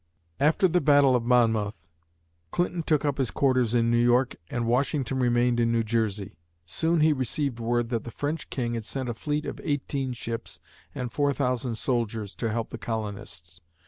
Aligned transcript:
After 0.39 0.67
the 0.67 0.81
Battle 0.81 1.15
of 1.15 1.23
Monmouth, 1.25 1.87
Clinton 2.49 2.81
took 2.81 3.05
up 3.05 3.19
his 3.19 3.29
quarters 3.29 3.75
in 3.75 3.91
New 3.91 4.01
York 4.03 4.35
and 4.49 4.65
Washington 4.65 5.19
remained 5.19 5.59
in 5.59 5.71
New 5.71 5.83
Jersey. 5.83 6.33
Soon 6.65 7.01
he 7.01 7.13
received 7.13 7.59
word 7.59 7.89
that 7.89 8.03
the 8.03 8.09
French 8.09 8.49
King 8.49 8.73
had 8.73 8.83
sent 8.83 9.09
a 9.09 9.13
fleet 9.13 9.45
of 9.45 9.61
eighteen 9.63 10.13
ships 10.13 10.59
and 10.95 11.11
four 11.11 11.33
thousand 11.35 11.75
soldiers 11.75 12.33
to 12.37 12.49
help 12.49 12.71
the 12.71 12.79
colonists. 12.79 13.61